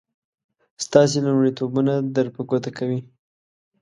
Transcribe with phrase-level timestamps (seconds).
[0.85, 2.99] ستاسې لومړيتوبونه در په ګوته کوي.